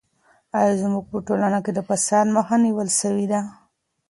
ایا 0.59 0.73
زموږ 0.81 1.03
په 1.11 1.17
ټولنه 1.27 1.59
کې 1.65 1.71
د 1.73 1.79
فساد 1.87 2.25
مخه 2.37 2.55
نیول 2.65 2.87
سوې 2.99 3.25
ده؟ 3.31 3.41